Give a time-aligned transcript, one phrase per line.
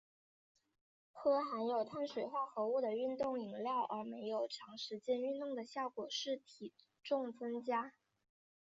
[1.11, 7.93] 喝含有碳水化合物的运动饮料而没有长时间运动的效果是体重增加。